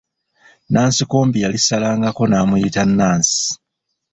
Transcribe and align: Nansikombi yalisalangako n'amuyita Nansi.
Nansikombi 0.73 1.37
yalisalangako 1.43 2.23
n'amuyita 2.27 2.83
Nansi. 2.97 3.41